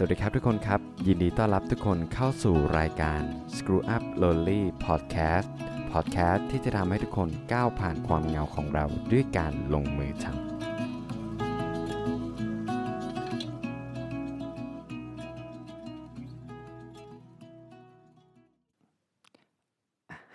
[0.00, 3.20] สวัสดีครับทุกคนครับ ยินดีต้อนรับทุกคนเข้าสู่รายการ
[3.56, 5.48] Screw Up Lonely Podcast
[5.92, 10.36] Podcast ที่จะทำให้ทุกคนก้าวผ่านความเงาของเราด้วยการลงมือทำ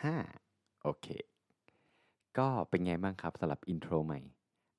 [0.03, 0.15] ฮ่า
[0.83, 1.07] โอเค
[2.37, 4.19] ก็เป็นไงบ้างครับสำหรับอินโทรใหม่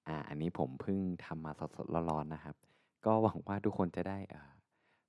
[0.08, 2.54] อ่า อันนี้ผมเพิ่งทำมาสดๆร้อนๆนะครับ
[3.06, 4.54] ก็หวังว่าทุกคนจะได้อ่า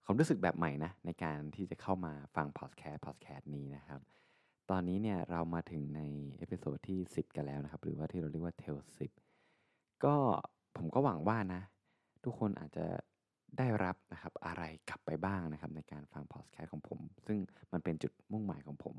[0.06, 4.02] ความรู้สึกแบบใหม่นะในการที่จะเข้ามาฟังพอดแคสต์พอดแคสต์นี้นะครับ
[4.70, 6.02] ตอนนี้เนี่ยเรามาถึงใน
[6.38, 8.76] episode ที่ 10 กันแล้วนะครับ หรือว่าที่เราเรียกว่า tale
[9.40, 10.16] 10ก็
[10.78, 11.62] ผมก็หวังว่านะ
[12.24, 12.86] ทุกคนอาจจะ
[13.58, 17.38] ได้รับนะครับอะไรกลับไปบ้างนะครับ ในการฟังพอดแคสต์ของผม ซึ่ง
[17.74, 18.96] มันเป็นจุดมุ่งหมายของผม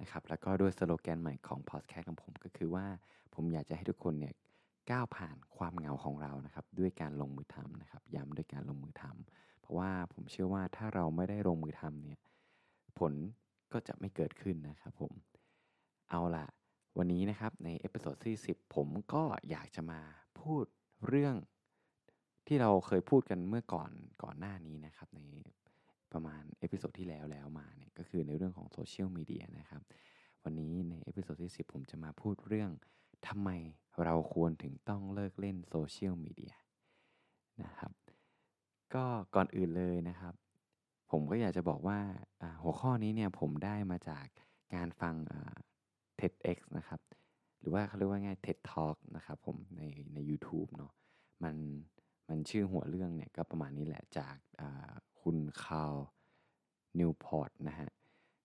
[0.00, 2.86] นะครับ แล้วก็ด้วยสโลแกนใหม่ของพอดแคสต์ของผมก็คือว่า
[3.34, 4.34] ผมอยากจะให้ทุกคนเนี่ย
[4.90, 12.18] ก้าวผ่านความเหงาของเรานะครับ ด้วยการลงมือทำนะครับ ย้ำด้วยการลงมือทำเพราะว่าผมเชื่อว่าถ้าเราไม่ได้ลงมือทำเนี่ย
[12.98, 13.12] ผล
[13.72, 15.12] ก็จะไม่เกิดขึ้นนะครับผม
[16.10, 16.46] เอาล่ะ
[16.98, 20.00] วันนี้นะครับใน episode ที่10 ผมก็อยากจะมา
[20.40, 20.64] พูด
[21.06, 21.34] เรื่อง
[22.46, 23.90] ที่เราเคยพูดกันเมื่อก่อน
[24.22, 25.20] ก่อนหน้านี้นะครับ ใน
[26.12, 29.82] ประมาณ episode ที่แล้วแล้วมาเนี่ยก็คือในเรื่องของโซเชียลมีเดียนะครับ
[30.44, 32.70] วันนี้ใน episode ที่ 10 ผมจะมาพูดเรื่อง
[33.28, 33.50] ทำไม
[34.04, 36.54] เราควรถึงต้องเลิกเล่นโซเชียลมีเดีย
[37.62, 37.92] นะครับ
[38.94, 39.04] ก็
[39.34, 40.34] ก่อนอื่นเลยนะครับ
[41.10, 41.98] ผมก็อยากจะบอกว่า
[42.62, 44.26] หัวข้อนี้เนี่ยผมได้มาจาก
[44.74, 45.14] การฟัง
[46.20, 47.00] TEDx นะครับ
[47.60, 49.82] หรือว่าเขาเรียกว่าไง TED Talk นะครับผมใน
[50.14, 50.92] ใน u t u b e เนาะ
[51.42, 51.56] มัน
[52.28, 54.36] มันชื่อหัวเรื่องเนี่ยก็ประมาณนี้แหละจาก
[55.20, 56.06] คุณ Cal
[56.98, 57.90] Newport นะฮะ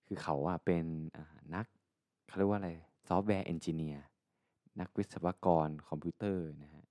[0.06, 0.84] คือเขาอะเป็น
[1.54, 1.66] นัก
[2.26, 2.70] เขาเรียกว่าอะไร
[3.08, 4.04] software engineer
[4.80, 6.84] นักวิศวกรคอมพิวเตอร์นะฮะ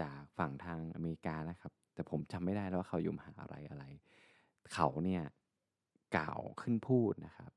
[0.00, 3.84] จากฝั่งทางอเมริกานะครับ แต่ผมจำไม่ได้แล้วว่าเขาอยู่มหาอะไรอะไร
[4.72, 5.22] เขาเนี่ย
[6.16, 7.50] กล่าวขึ้นพูดนะครับ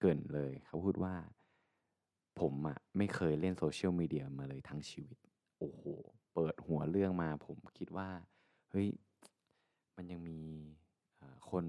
[0.00, 1.14] เกริ่นเลยเขาพูดว่า
[2.40, 5.18] ผมอะไม่เคยเล่นโซเชียลมีเดียมาเลยทั้งชีวิต
[5.58, 5.82] โอ้โห
[6.34, 8.08] เปิดหัวเรื่องมา ผมคิดว่า
[8.70, 8.88] เฮ้ย
[9.96, 10.40] มันยังมี
[11.50, 11.64] คน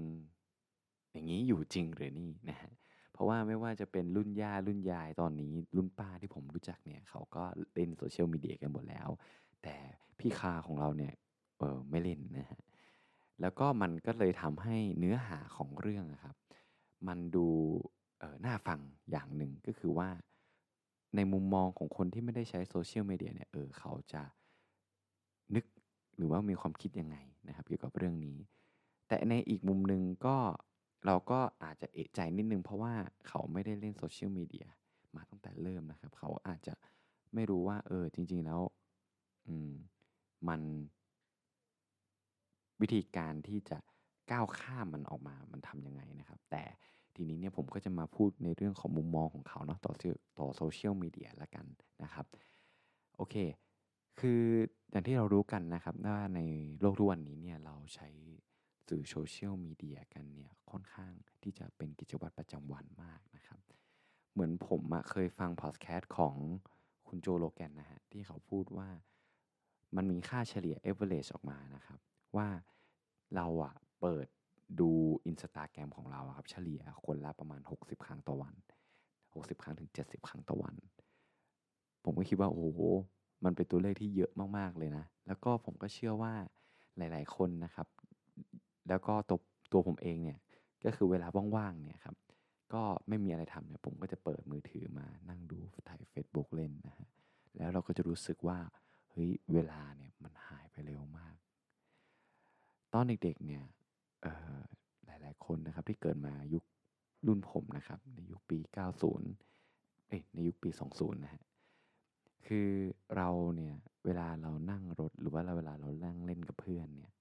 [1.12, 2.72] อย่างนี้อยู่จริงหรือนี่นะฮะ
[3.16, 7.44] เพราะว่าไม่ว่าจะเป็นรุ่นย่ารุ่นยายตอนนี้ รุ่นป้าที่ผมรู้จักเนี่ยเขาก็
[7.74, 9.08] เล่นโซเชียลมีเดียกันหมดแล้ว
[9.62, 9.76] แต่
[10.18, 11.14] พี่ Cal ของเราเนี่ย
[11.58, 12.60] เออไม่เล่นนะฮะ
[13.40, 16.36] แล้วก็มันก็เลยทำให้เนื้อหาของเรื่องครับ
[17.08, 17.46] มันดู
[18.18, 20.08] เอ่อน่าฟังอย่างหนึ่งก็คือว่า
[21.16, 24.22] ในมุมมองของคนที่ไม่ได้ใช้โซเชียลมีเดียเนี่ยเออเขาจะ
[25.54, 25.64] นึก
[26.16, 27.16] หรือว่ามีความคิดยังไง
[27.48, 28.38] นะครับ เกี่ยวกับเรื่องนี้
[29.08, 30.36] แต่ในอีกมุมหนึ่งก็
[31.06, 32.92] เราก็อาจจะเอะใจนิดนึง เพราะว่า
[33.28, 34.66] เขาไม่ได้เล่นโซเชียลมีเดีย
[35.16, 36.74] มาตั้งแต่เริ่มนะครับ เขาอาจจะ
[37.34, 38.60] ไม่รู้ว่า เออจริง ๆแล้ว
[39.46, 39.72] อืม
[40.48, 40.60] มัน
[42.80, 43.78] วิธีการที่จะ
[44.30, 46.62] ก้าวข้ามมันออกมา มันทำยังไงนะครับ แต่
[47.14, 51.66] ทีนี้เนี่ยผมก็จะมาพูดในเรื่องของมุมมองของเขาเนาะต่อสื่อต่อโซเชียลมีเดียละกัน
[52.04, 52.26] นะครับ
[53.16, 53.36] โอเค
[54.20, 54.42] คือ
[54.90, 56.40] อย่างที่เรารู้กันนะครับว่าใน
[56.80, 58.08] โลกทุกวันนี้เนี่ยเราใช้
[58.88, 63.60] สื่อโซเชียลมีเดียกันเนี่ยค่อนข้างที่จะเป็นกิจวัตรประจำวันมากนะครับ
[64.32, 66.36] เหมือนผมเคยฟังพอดแคสต์ของ
[67.08, 68.88] คุณโจโลแกนนะฮะที่เขาพูดว่า
[69.96, 71.98] มันมีค่าเฉลี่ย average ออกมานะครับ
[72.36, 72.48] ว่า
[73.36, 74.26] เราอะเปิด
[74.80, 74.90] ดู
[75.30, 78.54] Instagram ของเราครับเฉลี่ยคนละประมาณ 60 ครั้งต่อวัน
[79.12, 80.74] 60 ครั้งถึง 70 ครั้งต่อวัน
[82.04, 82.80] ผมก็คิดว่า โอ้โห
[83.44, 86.34] มันเป็นตัวเลขที่เยอะมาก ๆ เลยนะ แล้วก็ผมก็เชื่อว่า
[86.96, 87.86] หลาย ๆ คนนะครับ
[88.88, 89.38] แล้วก็ตัว
[89.72, 90.38] ตัวผมเองเนี่ย
[90.84, 91.26] ก็คือเวลา
[91.56, 92.16] ว่างๆเนี่ยครับ
[92.74, 95.58] ก็ไม่มีอะไรทำเนี่ยผมก็จะเปิดมือถือมานั่งดู
[95.88, 97.08] ถ่าย Facebook เล่นนะฮะ
[97.56, 98.58] แล้วเราก็จะรู้สึกว่า
[99.10, 101.36] เฮ้ยเวลาเนี่ยมันหายไปเร็วมาก
[102.92, 103.64] ตอนเด็กๆเนี่ย
[105.06, 106.64] หลายๆคนนะครับที่เกิดมายุค
[107.26, 108.58] รุ่นผมนะครับในยุคปี
[109.32, 111.42] 90 เอ้ยในยุคปี 20 นะฮะ
[112.46, 112.68] คือ
[113.16, 117.12] เราเนี่ยเวลาเรานั่งรถหรือว่าเราเวลาเรานั่งเล่นกับเพื่อนเนี่ย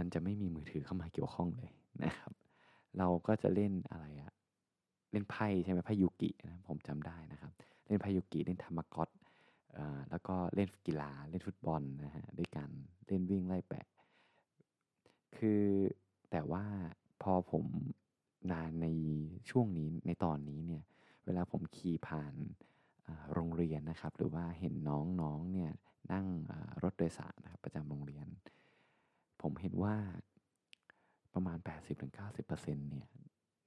[0.00, 1.70] มันจะไม่มีมือถือเข้ามาเกี่ยวข้องเลย
[2.04, 2.32] นะครับ
[2.98, 4.32] เราก็จะเล่นอะไรอะ
[5.12, 7.52] เล่นไพ่ใช่ไหมไพ่ยูกินะผมจำได้นะครับ
[7.86, 9.08] เล่นไพ่ยูกิเล่นธรรมกอต
[10.10, 12.70] แล้วก็เล่นกีฬาเล่นฟุตบอลนะฮะด้วยกัน
[13.06, 13.86] เล่นวิ่งไล่แปะ
[15.36, 15.62] คือ
[16.30, 16.64] แต่ว่า
[17.22, 17.64] พอผม
[18.52, 18.86] นานใน
[19.50, 20.82] ช่วงนี้ในตอนนี้เนี่ย
[21.24, 22.34] เวลาผมขี่ผ่าน
[23.32, 25.72] โรงเรียนนะครับ หรือว่าเห็นน้องๆเนี่ย
[26.12, 26.26] นั่ง
[26.82, 28.26] รถโดยสารนะครับประจำโรงเรียน
[29.42, 29.96] ผมเห็นว่า
[31.34, 31.58] ประมาณ
[32.04, 33.08] 80-90%เนี่ย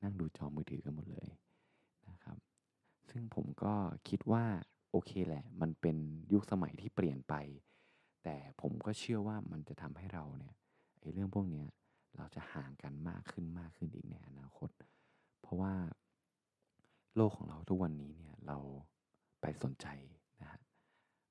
[0.04, 1.30] นั่งดูจอมือถือกันหมดเลย
[2.10, 2.38] นะครับ
[3.12, 3.74] ซึ่งผมก็
[4.10, 4.46] คิดว่า
[4.92, 5.98] โอเคแหละ มันเป็น
[6.34, 7.34] ยุคสมัยที่เปลี่ยนไป
[8.24, 10.54] แต่ผมก็เชื่อว่ามันจะทำให้เราเนี่ย
[11.00, 11.66] ไอ้เรื่องพวกนี้
[12.18, 14.70] เราจะห่างกันมากขึ้นมากขึ้นอีกในอนาคต
[15.42, 15.74] เพราะว่า
[17.16, 18.58] โลกของเราทุกวันนี้เนี่ยเรา
[19.42, 19.88] ไปสนใจ
[20.42, 20.62] นะฮะ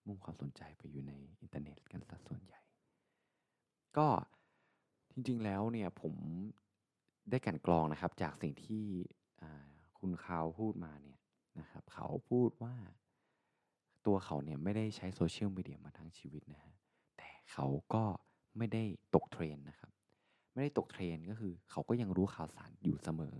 [0.07, 2.62] มุ่งความสนใจไปอยู่ในอินเทอร์เน็ตกันสัดส่วนใหญ่
[3.99, 4.09] ก็
[5.13, 6.15] จริงๆแล้วเนี่ยผม
[7.31, 8.85] ได้กลั่นกรองนะครับ จากสิ่งที่
[9.99, 11.19] คุณ Cal พูดมาเนี่ย
[11.61, 12.75] นะครับ เขาพูดว่า
[14.07, 16.75] ตัวเขาเนี่ยไม่ได้ใช้โซเชียลมีเดียมาทั้งชีวิตนะฮะ
[17.17, 18.05] แต่เขาก็
[18.59, 18.85] ไม่ได้
[19.15, 19.93] ตกเทรนนะครับ
[20.53, 23.37] ไม่ได้ตกเทรนก็คือ เขาก็ยังรู้ข่าวสารอยู่เสมอ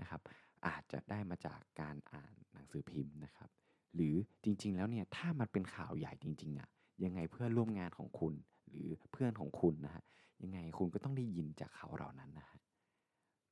[0.00, 0.20] นะครับ
[0.66, 3.50] อาจจะได้มาจากการอ่านหนังสือพิมพ์นะครับ
[3.94, 4.14] หรือ
[4.44, 6.68] จริงๆแล้วเนี่ยถ้ามันเป็นข่าวใหญ่จริงๆอะ่ะ
[7.04, 8.34] ยังไงเพื่อนร่วมงานของคุณ
[8.70, 10.04] หรือเพื่อนของคุณนะฮะ
[10.42, 12.58] ยังไงคุณก็ต้องได้ยินจากเขาเหล่านั้นนะฮะ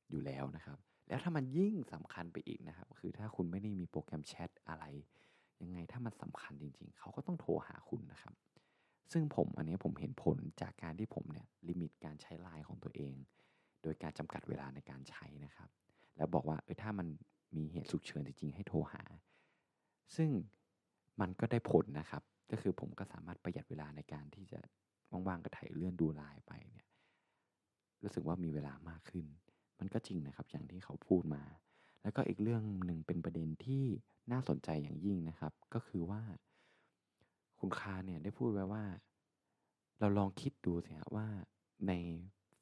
[0.09, 0.77] อยู่แล้วนะครับ
[1.07, 4.85] แล้วถ้ามันยิ่งสำคัญไปอีกนะครับ คือถ้าคุณไม่ได้มีโปรแกรมแชทอะไร
[5.61, 8.35] ยังไงถ้ามันสำคัญจริง ๆ เขาก็ต้องโทรหาคุณนะครับ
[9.11, 13.15] ซึ่งผมอันนี้ผมเห็นผลจากการที่ผมเนี่ยลิมิตการใช้ไลน์ของตัวเอง
[13.83, 15.69] โดยการจำกัดเวลาในการใช้นะครับ
[16.17, 17.07] แล้วบอกว่าเออถ้ามัน
[17.57, 19.03] มีเหตุฉุกเฉินจริงๆให้โทรหา
[20.15, 20.29] ซึ่ง
[21.21, 24.59] มันก็ได้ผลนะครับ ก็คือผมก็สามารถประหยัดเวลาในการที่จะ
[25.27, 26.87] ว่างๆก็ถ่ายเลื่อนดูไลน์ไปเนี่ย
[28.03, 29.25] รู้สึกว่ามีเวลามากขึ้น
[29.79, 31.43] มันก็จริงนะครับอย่างที่เขาพูดมา
[32.01, 33.83] แล้วก็อีกเรื่องหนึ่งเป็นประเด็นที่
[34.31, 36.21] น่าสนใจอย่างยิ่งนะครับ ก็คือว่า
[37.59, 38.83] คุณคาเนี่ยได้พูดไว้ว่า
[39.99, 41.27] เราลองคิดดูสิฮะว่า
[41.87, 41.93] ใน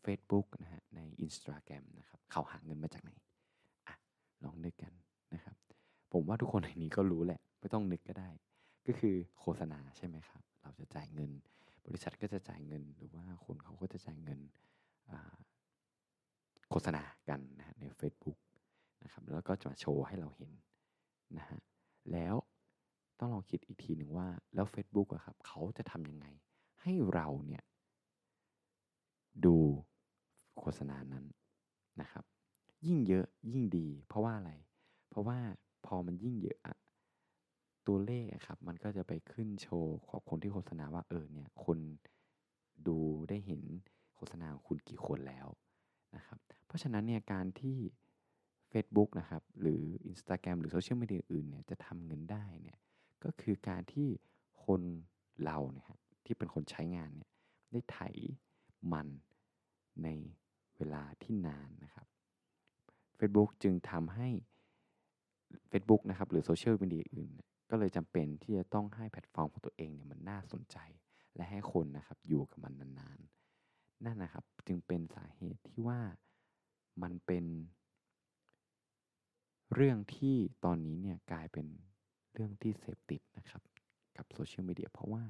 [0.06, 3.12] Facebook นะฮะใน Instagram นะครับเขาหาเงินมาจากไหน
[3.88, 3.96] อะ
[4.44, 4.94] ลองนึกกัน
[5.34, 5.56] นะครับ
[6.14, 8.30] ผมว่าทุกคนในนี้ก็รู้แหละ ไม่ต้องนึกก็ได้
[8.88, 11.32] ก็คือโฆษณาใช่ไหมครับ เราจะจ่ายเงิน
[11.86, 14.40] บริษัทก็จะจ่ายเงิน หรือว่าคนเขาก็จะจ่ายเงิน
[16.70, 18.38] โฆษณากันนะใน Facebook
[19.04, 20.52] นะครับแล้วก็จะมาโชว์ให้เราเห็น
[21.38, 21.60] นะฮะ
[22.12, 22.36] แล้ว
[23.20, 26.26] ต้องลองคิดอีกทีหนึ่งว่าแล้ว Facebook อะครับเขาจะทำยังไง
[26.82, 27.64] ให้เราเนี่ย
[29.46, 29.56] ดู
[30.58, 31.26] โฆษณานั้น
[32.02, 32.24] นะครับ
[32.86, 34.52] ยิ่งเยอะยิ่งดี เพราะว่าอะไร
[35.10, 35.38] เพราะว่า
[35.86, 36.78] พอมันยิ่งเยอะอะ
[37.88, 41.80] ตัวเลขครับ มันก็จะไปขึ้นโชว์ของคนที่โฆษณาว่าเออเนี่ยคน
[42.88, 42.98] ดู
[43.30, 43.62] ได้เห็น
[44.16, 45.48] โฆษณาของคุณกี่คนแล้ว
[46.16, 47.78] นะครับ เพราะฉะนั้นเนี่ยการที่
[48.72, 52.80] Facebook นะครับ หรือ Instagram หรือโซเชียลมีเดียอื่นเนี่ยจะทำเงินได้เนี่ย
[53.24, 54.08] ก็คือการที่
[54.66, 54.82] คน
[55.44, 55.86] เราเนี่ย
[56.26, 57.32] ที่เป็นคนใช้งานเนี่ย
[57.72, 58.00] ได้ไถ
[58.94, 59.08] มัน
[60.04, 60.08] ใน
[60.76, 62.08] เวลาที่นานนะครับ
[63.18, 64.30] Facebook จึงทำให้
[65.72, 67.32] Facebook นะครับหรือโซเชียลมีเดียอื่น
[67.76, 70.78] ก็เลยจำเป็นที่จะต้องให้แพลตฟอร์มของตัวเองเนี่ยมันน่าสนใจ
[71.36, 76.00] และให้คนนะครับอยู่กับมันนานๆ นั่นนะครับจึงเป็นสาเหตุที่ว่า
[77.04, 77.46] มันเป็น
[79.74, 80.36] เรื่องที่
[80.66, 81.68] ตอนนี้เนี่ยกลายเป็น
[82.34, 83.62] เรื่องที่เสพติดนะครับ
[84.18, 85.24] กับโซเชียลมีเดียเพราะว่า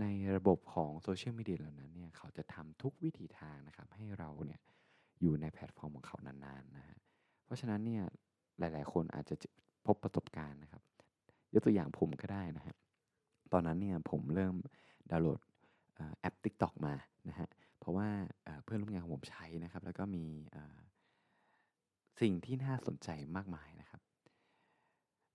[0.00, 4.60] ในระบบของโซเชียลมีเดียเหล่านั้นเนี่ยเขาจะทำทุกวิถีทางนะครับให้เราเนี่ย
[5.20, 6.98] อยู่ในแพลตฟอร์มของเขานานๆนะฮะ
[7.44, 8.04] เพราะฉะนั้นเนี่ย
[8.58, 9.36] หลายๆ คนอาจจะ
[9.86, 10.82] พบประสบการณ์นะครับ
[11.52, 12.76] ยกตัวอย่างผมก็ได้นะฮะ
[13.52, 14.54] ตอนนั้นเนี่ยผมเริ่ม
[15.10, 15.40] ดาวน์โหลด
[16.20, 16.94] แอป TikTok มา
[17.28, 17.48] นะฮะ
[17.78, 18.08] เพราะว่า
[18.64, 20.24] เพื่อนร่วมงานของผมใช้นะครับ แล้วก็มี
[22.20, 24.00] สิ่งที่น่าสนใจมากมายนะครับ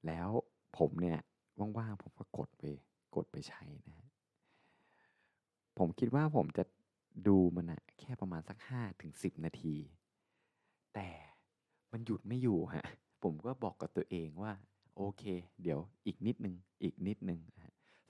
[0.08, 0.30] แล้ว
[0.78, 1.20] ผมเนี่ย
[1.78, 2.64] ว่างๆผมก็กดไป
[3.16, 4.08] กดไปใช้นะฮะ
[5.78, 6.64] ผมคิดว่าผมจะ
[7.28, 9.76] ดูมันอะแค่ประมาณสักห้าถึงสิบนาที
[10.96, 11.10] แต่
[11.92, 12.86] มันหยุดไม่อยู่ฮะ
[13.24, 14.54] ผมก็บอกกับตัวเองว่า
[14.96, 15.24] โอเค
[15.62, 17.40] เดี๋ยวอีกนิดนึงอีกนิดนึง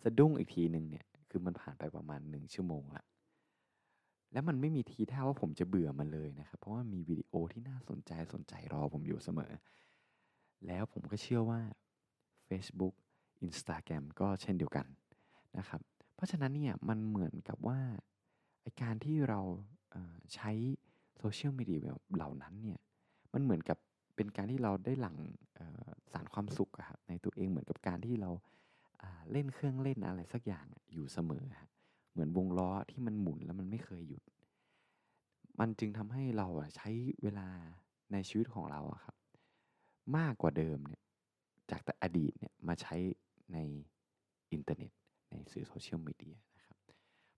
[0.03, 3.03] สะดุ้งอีกทีหนึ่งเนี่ยคือมันผ่านไปประมาณหนึ่งชั่วโมงละ
[4.33, 9.51] แล้วมันไม่มีทีท่าว่าผมจะเบื่อมันเลยนะครับ เพราะว่ามีวิดีโอที่น่าสนใจสนใจรอผมอยู่เสมอ
[10.67, 11.61] แล้วผมก็เชื่อว่า
[12.47, 12.93] Facebook
[13.45, 14.85] Instagram ก็เช่นเดียวกัน
[15.57, 15.81] นะครับ
[16.15, 17.79] เพราะฉะนั้นเนี่ยมันเหมือนกับว่า
[18.81, 19.41] การที่เรา
[20.35, 20.51] ใช้
[21.17, 21.77] โซเชียลมีเดีย
[22.15, 22.79] เหล่านั้นเนี่ย
[23.33, 23.77] มันเหมือนกับ
[24.15, 25.17] เป็นการที่เราได้หลั่ง
[26.11, 28.31] สารความสุขครับในตัวเองเหมือนกับการที่เรา
[29.31, 31.69] เล่นเครื่องเล่นอะไรสักอย่างอยู่เสมอครับ
[32.11, 34.23] เหมือนวงล้อที่มันหมุนแล้วมันไม่เคยหยุด
[35.59, 36.89] มันจึงทำให้เราใช้
[37.23, 37.47] เวลา
[38.11, 39.15] ในชีวิตของเราครับ
[40.17, 41.01] มากกว่าเดิมเนี่ย
[41.71, 42.95] จากแต่อดีตเนี่ยมาใช้
[43.53, 43.57] ใน
[44.51, 44.91] อินเทอร์เน็ต
[45.31, 46.77] ในสื่อโซเชียลมีเดียนะครับ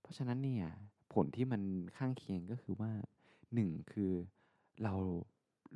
[0.02, 0.66] เพราะฉะนั้นเนี่ย
[1.14, 1.62] ผลที่มัน
[1.98, 2.92] ข้างเคียงก็คือว่า
[3.54, 4.12] หนึ่งคือ
[4.84, 4.96] เรา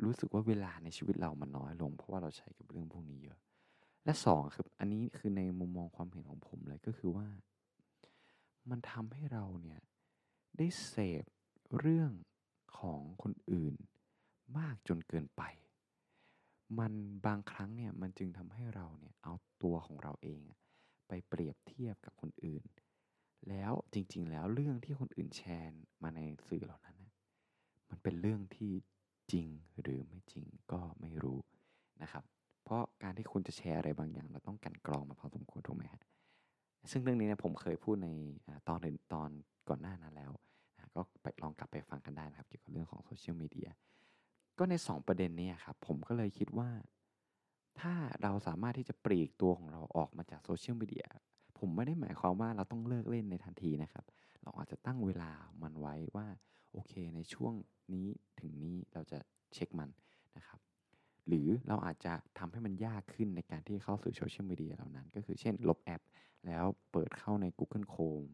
[0.03, 3.39] รู้สึกว่าเวลาในชีวิตเรามันน้อยลง เพราะว่าเราใช้กับเรื่องพวกนี้เยอะ
[4.05, 7.27] และสองคืออันนี้คือในมุมมองความเห็นของผมเลยก็คือว่า
[8.69, 9.79] มันทำให้เราเนี่ย
[10.57, 11.25] ได้เสพ
[11.79, 12.12] เรื่อง
[12.79, 13.75] ของคนอื่น
[14.57, 15.43] มากจนเกินไป
[16.79, 16.93] มัน
[17.25, 19.33] บางครั้งเนี่ยมันจึงทำให้เราเนี่ยเอา
[19.63, 20.41] ตัวของเราเอง
[21.07, 22.63] ไปเปรียบเทียบกับคนอื่น
[23.50, 26.98] แล้วจริงๆแล้วเรื่องที่คนอื่นแชร์มาในสื่อเหล่านั้น
[27.89, 28.71] มันเป็นเรื่องที่
[29.32, 29.48] จริง
[29.82, 31.40] หรือไม่จริงก็ไม่รู้
[32.01, 32.24] นะครับ
[32.63, 36.01] เพราะการที่คุณจะแชร์อะไรบางอย่าง เราต้องกันกรองมาพอสมควรถูกไหมฮะ
[36.92, 38.10] ซึ่งเรื่องนี้นี่ยผมเคยพูดใน
[38.68, 38.80] ตอน
[39.13, 39.30] ตอน
[39.70, 40.32] ก่อนหน้านั้นแล้ว
[40.78, 43.70] นะก็ไปลองกลับไปฟังกันได้นะครับ เกี่ยวกับเรื่องของโซเชียลมีเดีย
[44.60, 46.70] ก็ใน 2 ประเด็นนี้ครับผมก็เลยคิดว่า
[47.80, 51.06] ถ้าเราสามารถที่จะปลีกตัวของเราออกมาจากโซเชียลมีเดีย
[51.60, 54.06] ผมไม่ได้หมายความว่าเราต้องเลิกเล่นในทันทีนะครับ
[54.44, 56.28] เราอาจจะตั้งเวลามันไว้ว่า
[56.72, 57.54] โอเค ในช่วง
[57.94, 58.08] นี้
[58.40, 59.20] ถึงนี้เราจะ
[59.54, 59.90] เช็คมัน
[60.38, 60.60] นะครับ
[61.28, 66.01] หรือเราอาจจะทำให้มันยากขึ้นในการที่เข้าสู่โซเชียลมีเดียเหล่านั้น ก็คือเช่น ลบแอป
[66.46, 68.28] แล้วเปิดเข้าใน Google Chrome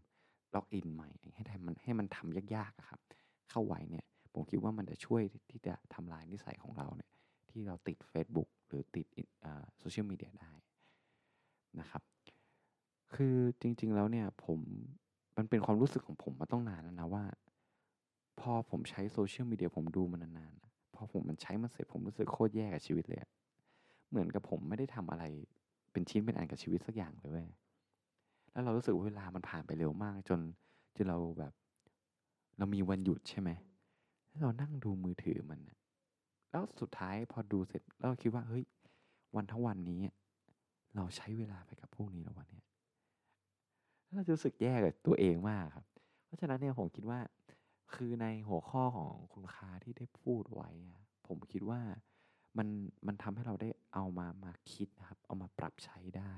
[0.55, 2.99] ล็อกอินใหม่ ให้ทำมันให้มันทำยากๆครับ
[3.49, 7.11] เข้าไว้เนี่ยผมคิดว่ามันจะช่วยที่จะทำลายนิสัยของเราเนี่ย
[7.49, 9.07] ที่เราติด Facebook หรือติด
[9.77, 10.51] โซเชียลมีเดียได้
[11.79, 12.01] นะครับ
[13.15, 14.59] คือจริงๆแล้วเนี่ยผม
[15.37, 17.23] มันเป็นความรู้สึกของผมมาต้องนานแล้วนะว่า
[18.39, 23.19] พอผมใช้โซเชียลมีเดียผมดูมันนานๆ พอผมมันใช้มันเสร็จผมรู้สึกโคตรแย่กับชีวิตเลย
[24.09, 25.23] เหมือนกับผมไม่ได้ทำอะไร
[25.91, 27.47] เป็นชิ้นเป็นอันกับชีวิตสักอย่างเลยเว้ย
[28.51, 30.39] แล้วเรารู้สึกเวลามันผ่านไปเร็วมาก จน
[30.95, 31.53] จนเราแบบ
[32.57, 33.49] เรามีวันหยุดใช่ไหม
[34.27, 35.59] แล้วเรานั่งดูมือถือมัน
[36.51, 38.63] แล้วสุดท้ายพอดูเสร็จเราคิดว่าเฮ้ย
[39.35, 40.01] วันทั้งวันนี้
[40.95, 42.63] เราใช้เวลาไปกับพวกนี้แล้ววันนี้
[44.15, 45.85] เราจะรู้สึกแย่กับตัวเองมากครับ
[46.25, 47.19] เพราะฉะนั้นเนี่ยผมคิดว่า
[47.93, 50.69] คือในหัวข้อของคุณค่าที่ได้พูดไว้
[51.27, 51.81] ผมคิดว่า
[52.57, 52.67] มัน
[53.07, 56.33] มันทำให้เราได้เอามามาคิดนะครับ เอามาปรับใช้ได้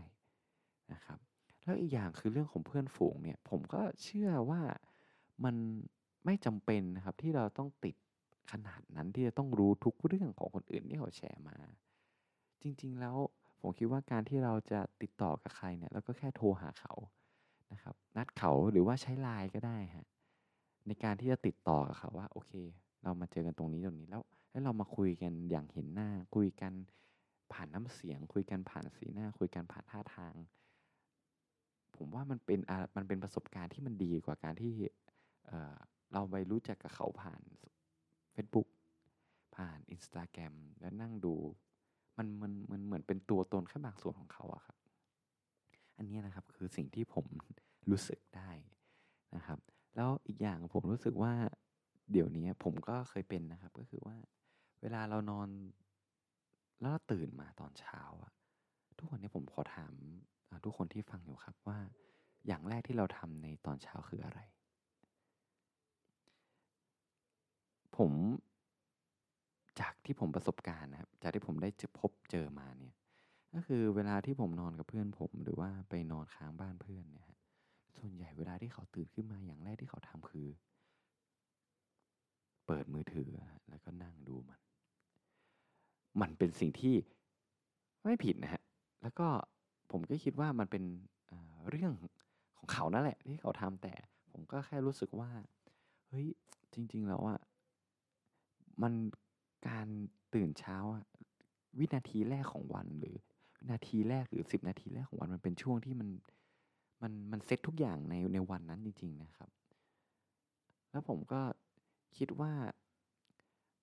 [0.94, 1.20] นะครับ
[1.64, 4.62] แล้วอีกอย่างคือเรื่องของเพื่อนฝูงเนี่ย ผมก็เชื่อว่า
[5.46, 5.56] มัน
[6.26, 7.96] ไม่จำเป็นนะครับที่เราต้องติด
[8.52, 11.58] ขนาดนั้นที่จะต้องรู้ทุกเรื่องของคนอื่นที่เขาแชร์มา
[12.62, 13.16] จริง ๆ แล้ว
[13.62, 16.94] ผมคิดว่าการที่เราจะติดต่อกับใครเนี่ยเราก็แค่โทรหาเขา
[17.72, 20.08] นะครับ นัดเขาหรือว่าใช้ไลน์ก็ได้ฮะ
[20.90, 22.52] ในการที่จะติดต่อกับเขาว่า โอเค
[23.04, 26.74] เรามาเจอกันตรงนี้ตรงนี้แล้วแล้วเรามาคุยกันอย่างเห็นหน้า คุยกัน
[27.54, 30.34] ผ่านน้ำเสียง คุยกันผ่านสีหน้า คุยกันผ่านท่าทาง
[31.96, 32.60] ผมว่ามันเป็น
[32.96, 34.72] มันเป็นประสบการณ์ที่มันดีกว่าการที่
[35.48, 37.42] เเราไปรู้จักกับเขาผ่าน
[38.34, 38.68] Facebook
[39.56, 41.36] ผ่าน Instagram แล้วนั่งดู
[42.18, 44.78] มันมันมันเหมือนเป็นตัวตนแค่บางส่วนของเขาอะครับ
[45.98, 47.26] อันนี้นะครับคือสิ่งที่ผม
[47.90, 48.50] รู้สึกได้
[49.36, 49.60] นะครับ
[50.00, 51.34] แล้วอีกอย่างผมรู้สึกว่า
[52.12, 54.18] เดี๋ยวนี้ผมก็เคยเป็นนะครับ ก็คือว่า
[54.82, 55.50] เวลาเรานอน
[56.82, 58.34] แล้วตื่นมาตอนเช้าอะ
[58.98, 59.94] ทุกวันนี้ผมขอถาม
[60.66, 61.80] ทุกคนที่ฟังอยู่ครับว่า
[62.48, 64.40] อย่างแรกที่เราทำในตอนเช้าคืออะไร
[67.98, 68.12] ผม
[69.80, 72.96] จากที่ผมประสบการณ์นะครับ จากที่ผมได้พบเจอมาเนี่ย
[73.56, 77.29] ก็คือเวลาที่ผมนอนกับเพื่อนผม หรือว่าไปนอนค้างบ้านเพื่อนเนี่ย
[78.02, 80.48] ส่วนใหญ่เวลาที่เขาตื่นขึ้นมาอย่างแรกที่เขาทำคือ
[82.66, 83.30] เปิดมือถือ
[83.70, 84.60] แล้วก็นั่งดูมัน
[86.22, 86.96] มันเป็นสิ่งที่
[88.04, 88.64] ไม่ผิดนะฮะ
[89.02, 89.28] แล้วก็
[89.92, 90.84] ผมก็คิดว่ามันเป็น
[91.70, 91.94] เรื่อง
[92.58, 93.94] ของเขานั่นแหละ ที่เขาทำแต่
[94.32, 95.30] ผมก็แค่รู้สึกว่า
[96.08, 96.28] เฮ้ย
[96.74, 97.40] จริง ๆ แล้วอะ
[98.82, 98.94] มัน
[99.68, 99.88] การ
[100.34, 101.06] ตื่นเช้าอะ
[101.80, 103.16] วินาทีแรกของวันหรือ
[103.72, 106.10] นาทีแรกหรือสิบนาทีแรกของวันมันเป็นช่วงที่มัน
[107.02, 109.50] มันมันเซ็ตทุกอย่างในในวันนั้นจริง ๆนะครับ
[110.92, 111.42] แล้วผมก็
[112.18, 112.52] คิดว่า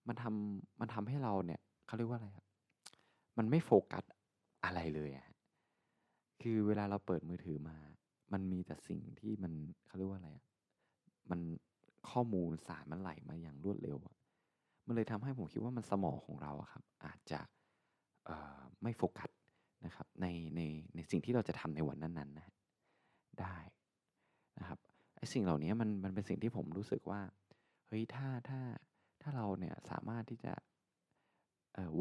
[0.08, 2.46] มันทำมันทำให้เราเนี่ยเขาเรียกว่าอะไรครับ
[3.38, 4.04] มันไม่โฟกัส
[4.64, 5.28] อะไรเลยอะ
[6.42, 7.76] คือเวลาเราเปิดมือถือมา
[8.32, 9.52] มันมีแต่สิ่งที่มัน
[9.86, 10.46] เขาเรียกว่าอะไรอะ
[11.30, 11.40] มัน
[12.10, 14.16] ข้อมูลสารมันไหลมาอย่างรวดเร็วอะ
[14.86, 17.40] มันเลยทำให้ผมคิดว่ามันสมองของเราอะครับ อาจจะ
[18.82, 19.30] ไม่โฟกัส
[19.84, 20.60] นะครับในใน
[20.94, 22.46] ในสิ่งที่เราจะทำในวันนั้นๆนะ
[23.42, 23.56] ได้
[24.58, 24.78] นะครับ
[25.16, 27.20] ไอ้สิ่งเหล่านี้มันมันเป็นสิ่งที่ผมรู้สึกว่า
[27.86, 28.60] เฮ้ยถ้าถ้า
[29.22, 30.52] ถ้าเราเนี่ยสามารถที่จะ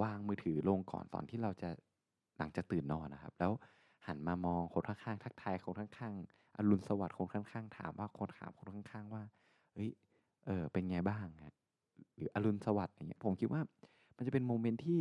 [0.02, 1.70] วางมือถือลงก่อนตอนที่เราจะ
[2.38, 3.52] หลังจากตื่นนอนนะครับ แล้ว
[4.08, 9.24] หันมามองคนข้างๆทักทายคนข้างๆอรุณสวัสดิ์คนข้างๆถามว่าคนถามคนข้างๆว่า
[9.74, 9.90] เฮ้ย
[10.46, 11.56] เออเป็นไงบ้างฮะ
[12.16, 13.62] หรืออรุณสวัสดิ์อย่างเงี้ยผมคิดว่า
[14.18, 15.00] มันจะเป็นโมเมนต์ที่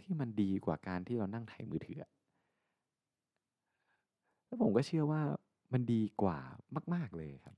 [0.00, 2.02] ที่มันดีกว่าการที่เรานั่งถ่ายมือถือ
[4.46, 5.20] แล้วผมก็เชื่อว่า
[5.72, 6.38] มันดีกว่า
[6.94, 7.56] มาก ๆเลยครับ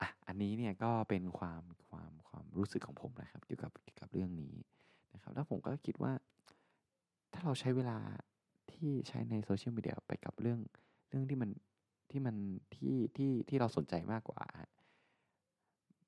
[0.00, 4.54] อะอันนี้เนี่ยก็เป็นความความความรู้สึกของผมนะครับ เกี่ยวกับเกี่ยวกับเรื่องนี้
[5.14, 6.12] นะครับ แล้วผมก็คิดว่า
[7.32, 7.98] ถ้าเราใช้เวลา
[8.72, 10.58] ที่ใช้ในโซเชียลมีเดียไปกับเรื่อง
[11.08, 11.50] เรื่องที่มัน
[12.10, 12.36] ที่มัน
[12.74, 14.44] ที่ที่ที่เราสนใจมากกว่า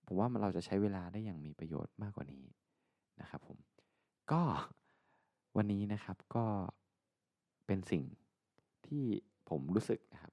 [0.07, 2.45] ผมว่าเราจะใช้เวลาได้อย่างมีประโยชน์มากกว่านี้
[3.21, 3.59] นะครับผม
[4.33, 4.43] ก็
[5.57, 6.47] วันนี้นะครับก็
[7.67, 8.03] เป็นสิ่ง
[8.87, 9.05] ที่
[9.51, 10.33] ผมรู้สึกนะครับ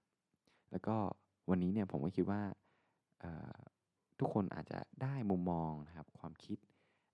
[0.72, 0.96] แล้วก็
[1.50, 2.42] วันนี้เนี่ยผมก็คิดว่า
[4.20, 6.58] ทุกคนอาจจะได้มุมมองนะครับ ความคิด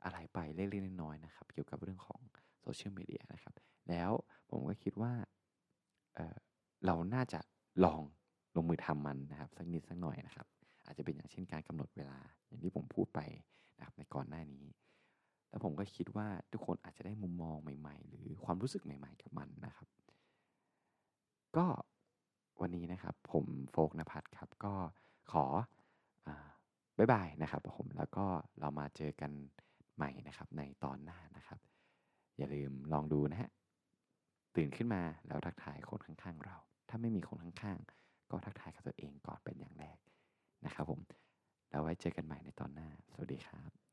[0.04, 2.22] อะไรไปเล็กๆน้อยๆนะครับ เกี่ยวกับเรื่องของ
[2.62, 3.54] โซเชียลมีเดียนะครับ
[3.90, 4.12] แล้ว
[4.50, 5.14] ผมก็คิดว่า
[6.16, 7.40] เเราน่าจะ
[7.86, 8.02] ลอง
[8.56, 10.48] ลงมือทำมันนะครับ สักนิดสักหน่อยนะครับ
[10.86, 13.20] อาจจะเป็นอย่างเช่นการกำหนดเวลา อย่างที่ผมพูดไป
[13.78, 14.66] นะครับในก่อนหน้านี้
[15.50, 19.88] แล้วผมก็คิดว่าทุกคนอาจจะได้มุมมองใหม่ ๆ หรือความรู้สึกใหม่ ๆ กับมันนะครับ
[21.58, 21.66] ก็
[22.62, 24.74] วันนี้นะครับผมโฟกนภัทรครับก็
[25.32, 25.46] ขอ
[26.98, 28.26] บายบายนะครับผมแล้วก็
[28.60, 29.32] เรามาเจอกัน
[29.96, 31.60] ใหม่นะครับในตอนหน้านะครับ
[32.38, 33.50] อย่าลืมลองดูนะฮะ
[34.56, 36.58] ตื่นขึ้นมาแล้วทักทายคนข้างๆ เรา
[36.90, 39.98] ถ้าไม่มีคนข้างๆ ก็ทักทายกับตัวเองก่อนเป็นอย่างแรก
[40.66, 41.02] นะครับผม
[41.70, 43.87] แล้วไว้เจอกันใหม่ในตอนหน้า สวัสดีครับ